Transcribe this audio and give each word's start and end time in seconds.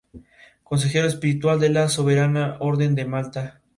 Consejero 0.63 1.05
espiritual 1.05 1.59
de 1.59 1.69
la 1.69 1.87
Soberana 1.87 2.57
Orden 2.59 2.95
de 2.95 3.05
Malta. 3.05 3.61